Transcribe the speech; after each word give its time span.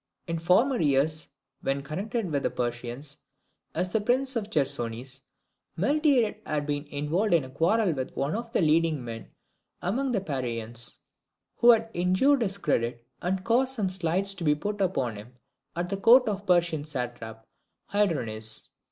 In 0.25 0.39
former 0.39 0.81
years, 0.81 1.27
while 1.61 1.79
connected 1.83 2.31
with 2.31 2.41
the 2.41 2.49
Persians 2.49 3.19
as 3.75 3.89
prince 3.91 4.35
of 4.35 4.45
the 4.45 4.49
Chersonese, 4.49 5.21
Miltiades 5.77 6.39
had 6.43 6.65
been 6.65 6.87
involved 6.87 7.35
in 7.35 7.43
a 7.43 7.51
quarrel 7.51 7.93
with 7.93 8.15
one 8.17 8.33
of 8.33 8.51
the 8.51 8.61
leading 8.61 9.05
men 9.05 9.29
among 9.79 10.11
the 10.11 10.19
Parians, 10.19 10.97
who 11.57 11.69
had 11.69 11.91
injured 11.93 12.41
his 12.41 12.57
credit 12.57 13.05
and 13.21 13.43
caused 13.43 13.75
some 13.75 13.89
slights 13.89 14.33
to 14.33 14.43
be 14.43 14.55
put 14.55 14.81
upon 14.81 15.17
him 15.17 15.35
at 15.75 15.87
the 15.89 15.97
court 15.97 16.27
of 16.27 16.39
the 16.47 16.53
Persian 16.55 16.83
satrap, 16.83 17.45
Hydarnes. 17.93 18.69